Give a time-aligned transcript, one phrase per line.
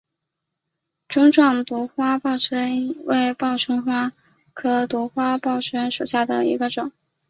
[1.09, 4.13] 钟状独花报春为报春花
[4.55, 6.91] 科独花报春属下的一个种。